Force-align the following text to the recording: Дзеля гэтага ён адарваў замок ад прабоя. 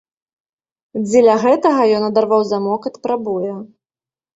Дзеля 1.03 1.35
гэтага 1.45 1.81
ён 2.01 2.09
адарваў 2.11 2.41
замок 2.51 2.81
ад 2.95 3.03
прабоя. 3.09 3.53